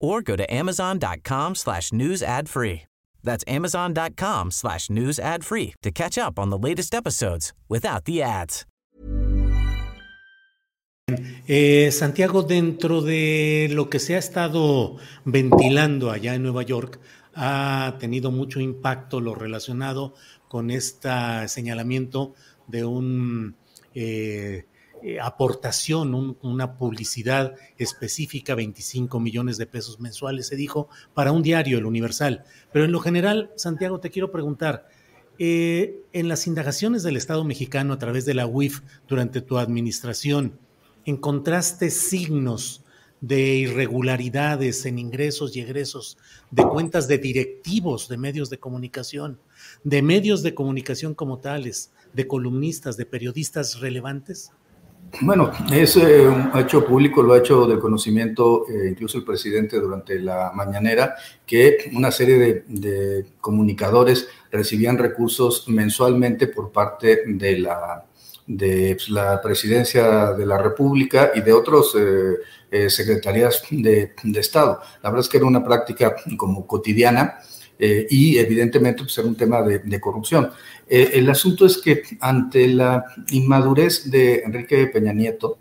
[0.00, 2.82] or go to amazon.com slash news ad free.
[3.22, 8.22] That's amazon.com slash news ad free to catch up on the latest episodes without the
[8.22, 8.64] ads.
[11.46, 17.00] Eh, Santiago, dentro de lo que se ha estado ventilando allá en Nueva York,
[17.34, 20.14] ha tenido mucho impacto lo relacionado
[20.48, 21.08] con este
[21.48, 22.34] señalamiento
[22.66, 23.56] de un
[23.94, 24.66] eh,
[25.02, 31.78] eh, aportación, una publicidad específica, 25 millones de pesos mensuales, se dijo, para un diario,
[31.78, 32.44] el Universal.
[32.72, 34.88] Pero en lo general, Santiago, te quiero preguntar,
[35.38, 40.58] eh, en las indagaciones del Estado mexicano a través de la UIF durante tu administración,
[41.04, 42.84] ¿encontraste signos
[43.20, 46.18] de irregularidades en ingresos y egresos
[46.50, 49.40] de cuentas de directivos de medios de comunicación,
[49.84, 54.52] de medios de comunicación como tales, de columnistas, de periodistas relevantes?
[55.20, 60.18] Bueno, ese eh, hecho público, lo ha hecho de conocimiento eh, incluso el presidente durante
[60.20, 68.04] la mañanera, que una serie de, de comunicadores recibían recursos mensualmente por parte de la
[68.48, 72.36] de pues, la presidencia de la República y de otros eh,
[72.70, 74.80] eh, secretarías de, Estado.
[75.02, 77.38] La verdad es que era una práctica como cotidiana
[77.78, 80.50] eh, y evidentemente pues, era un tema de, corrupción.
[80.88, 85.58] el asunto es que ante la inmadurez de Enrique Peña Nieto,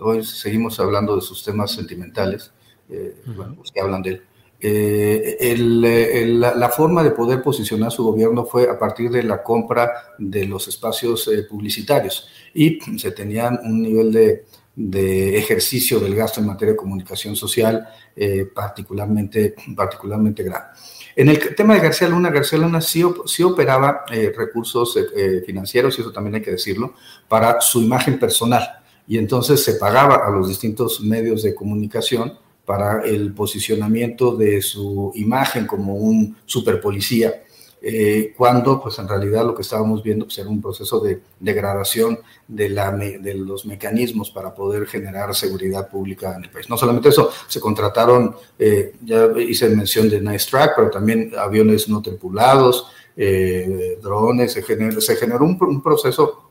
[0.00, 2.52] hoy seguimos hablando de sus temas sentimentales,
[2.88, 4.22] los que hablan de él,
[4.60, 10.46] eh, la, forma de poder posicionar su gobierno fue a partir de la compra de
[10.46, 12.28] los espacios eh, publicitarios.
[12.54, 14.44] Y se tenían un nivel de,
[14.76, 20.68] ejercicio del gasto en materia de comunicación social eh, particularmente, particularmente grande.
[21.14, 24.04] En el tema de García Luna, García Luna sí, sí operaba
[24.36, 24.98] recursos
[25.46, 26.92] financieros, y eso también hay que decirlo,
[27.26, 28.68] para su imagen personal.
[29.08, 32.34] Y entonces se pagaba a los distintos medios de comunicación
[32.66, 37.44] para el posicionamiento de su imagen como un superpolicía,
[37.82, 42.18] eh, cuando pues en realidad lo que estábamos viendo pues, era un proceso de degradación
[42.48, 46.68] de, la, de los mecanismos para poder generar seguridad pública en el país.
[46.68, 51.88] No solamente eso, se contrataron, eh, ya hice mención de Nice Track, pero también aviones
[51.88, 56.50] no tripulados, eh, drones, se generó, se generó un, un proceso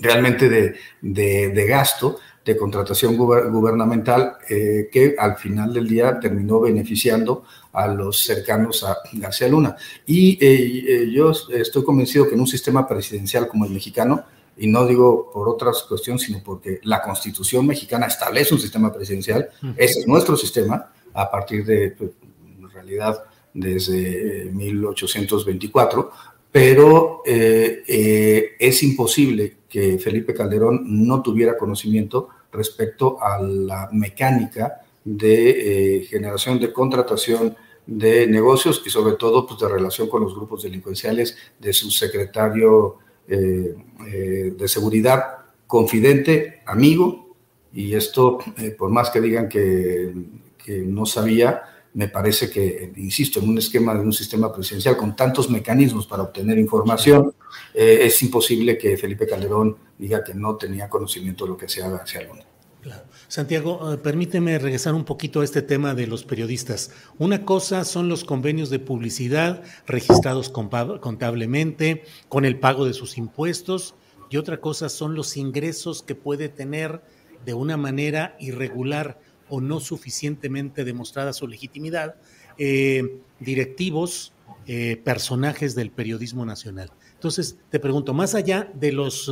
[0.00, 2.18] realmente de, de, de gasto
[2.48, 7.44] de contratación gubernamental eh, que al final del día terminó beneficiando
[7.74, 9.76] a los cercanos a García Luna.
[10.06, 14.24] Y eh, eh, yo estoy convencido que en un sistema presidencial como el mexicano,
[14.56, 19.50] y no digo por otras cuestiones, sino porque la constitución mexicana establece un sistema presidencial,
[19.76, 26.10] ese es nuestro sistema, a partir de, pues, en realidad, desde 1824,
[26.50, 36.04] pero es imposible que Felipe Calderón no tuviera conocimiento respecto a la mecánica de eh,
[36.04, 41.36] generación de contratación de negocios y sobre todo pues, de relación con los grupos delincuenciales
[41.58, 43.74] de su secretario eh,
[44.06, 47.34] eh, de seguridad, confidente, amigo,
[47.72, 48.38] y esto,
[48.78, 50.12] por más que digan que,
[50.56, 51.62] que no sabía,
[51.94, 56.22] me parece que, insisto, en un esquema de un sistema presidencial con tantos mecanismos para
[56.22, 57.34] obtener información,
[57.74, 62.22] es imposible que Felipe Calderón diga que no tenía conocimiento de lo que hacía García
[62.22, 62.44] Luna.
[62.80, 63.02] Claro.
[63.26, 66.92] Santiago, eh, permíteme regresar un poquito a este tema de los periodistas.
[67.18, 73.94] Una cosa son los convenios de publicidad registrados contablemente, con el pago de sus impuestos,
[74.30, 77.02] y otra cosa son los ingresos que puede tener
[77.44, 82.16] de una manera irregular o no suficientemente demostrada su legitimidad,
[82.58, 84.32] eh, directivos,
[84.66, 86.90] eh, personajes del periodismo nacional.
[87.14, 89.30] Entonces, te pregunto, más allá de los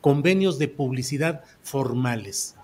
[0.00, 2.56] convenios de publicidad formales,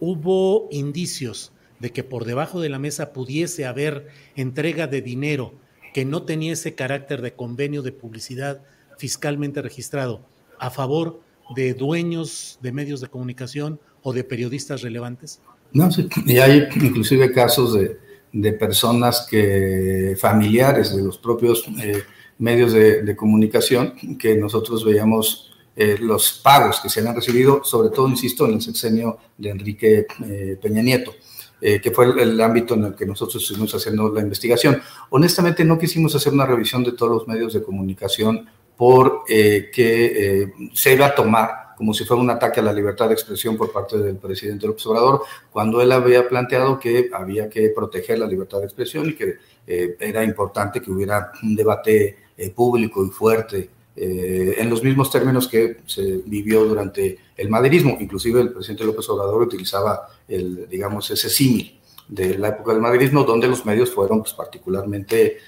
[0.00, 5.54] hubo indicios de que por debajo de la mesa pudiese haber entrega de dinero
[5.92, 8.62] que no tenía ese carácter de convenio de publicidad
[8.98, 10.24] fiscalmente registrado
[10.58, 11.20] a favor
[11.54, 15.40] de dueños de medios de comunicación o de periodistas relevantes?
[15.72, 17.98] No, sí, y hay inclusive casos de,
[18.32, 22.02] de personas que, familiares de los propios eh,
[22.38, 28.08] medios de, comunicación, que nosotros veíamos eh, los pagos que se han recibido, sobre todo,
[28.08, 31.14] insisto, en el sexenio de Enrique eh, Peña Nieto.
[31.60, 34.82] que fue el, ámbito en el que nosotros estuvimos haciendo la investigación.
[35.10, 40.94] Honestamente, no quisimos hacer una revisión de todos los medios de comunicación porque que se
[40.94, 43.98] iba a tomar como si fuera un ataque a la libertad de expresión por parte
[43.98, 48.66] del presidente López Obrador, cuando él había planteado que había que proteger la libertad de
[48.66, 49.34] expresión y que
[49.66, 55.10] eh, era importante que hubiera un debate eh, público y fuerte eh, en los mismos
[55.10, 57.96] términos que se vivió durante el maderismo.
[57.98, 63.24] Inclusive el presidente López Obrador utilizaba el, digamos, ese símil de la época del maderismo,
[63.24, 65.38] donde los medios fueron pues, particularmente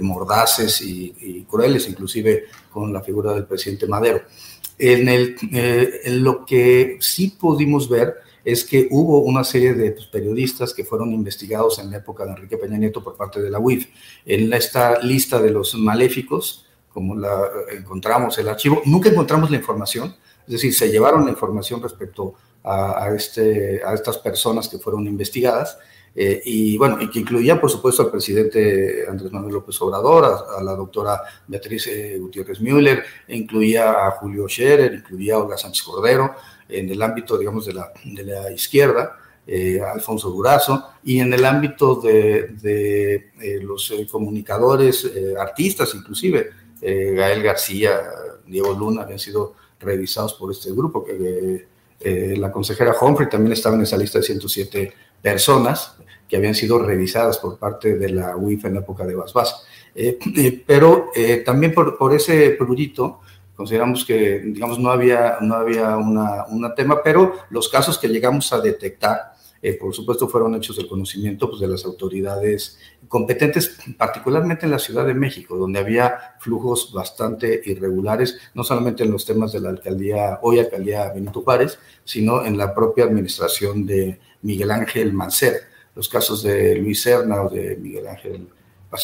[0.00, 4.22] mordaces y, y, crueles, inclusive con la figura del presidente Madero.
[4.78, 9.92] En, el, eh, en lo que sí pudimos ver es que hubo una serie de
[9.92, 13.50] pues, periodistas que fueron investigados en la época de Enrique Peña Nieto por parte de
[13.50, 13.88] la UIF.
[14.26, 20.16] En esta lista de los maléficos, como la encontramos el archivo, nunca encontramos la información,
[20.46, 22.34] es decir, se llevaron la información respecto
[22.64, 25.78] a, a, este, a estas personas que fueron investigadas,
[26.14, 30.62] eh, y bueno, y que incluía, por supuesto, al presidente Andrés Manuel López Obrador, a,
[30.62, 36.34] la doctora Beatriz eh, Gutiérrez Müller, incluía a Julio Scherer, incluía a Olga Sánchez Cordero,
[36.68, 39.16] en el ámbito, digamos, de la, de la izquierda,
[39.46, 46.50] eh, Alfonso Durazo, y en el ámbito de, de los comunicadores, artistas inclusive,
[46.80, 48.00] Gael García,
[48.46, 51.66] Diego Luna, habían sido revisados por este grupo, que
[52.36, 55.96] la consejera Humphrey también estaba en esa lista de 107 personas
[56.28, 59.64] que habían sido revisadas por parte de la UIF en la época de Basbás.
[59.94, 63.20] Eh, eh, pero eh, también por, ese prurito
[63.54, 68.52] consideramos que, digamos, no había, no había una, una tema, pero los casos que llegamos
[68.52, 69.34] a detectar
[69.64, 74.80] eh, por supuesto, fueron hechos del conocimiento pues, de las autoridades competentes, particularmente en la
[74.80, 79.68] Ciudad de México, donde había flujos bastante irregulares, no solamente en los temas de la
[79.68, 85.58] alcaldía, hoy alcaldía Benito Juárez, sino en la propia administración de Miguel Ángel Mancera.
[85.94, 88.48] Los casos de Luis Serna o de Miguel Ángel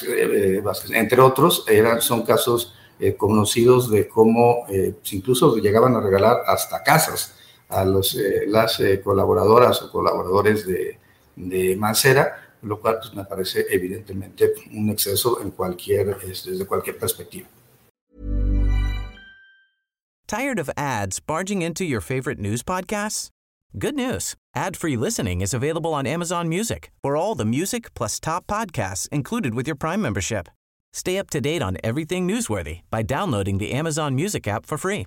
[0.09, 4.67] eh, Vázquez, entre otros, eran, son casos eh, conocidos de cómo
[5.13, 7.38] incluso llegaban a regalar hasta casas
[7.69, 10.99] a los, eh, las eh, colaboradoras o colaboradores de,
[11.37, 17.49] de Mancera, lo cual pues, me parece evidentemente un exceso en cualquier, desde cualquier perspectiva.
[20.27, 23.31] Tired of ads barging into your favorite news podcasts?
[23.79, 24.35] Good news.
[24.55, 29.55] Ad-free listening is available on Amazon Music for all the music plus top podcasts included
[29.55, 30.49] with your Prime membership.
[30.93, 35.07] Stay up to date on everything newsworthy by downloading the Amazon Music app for free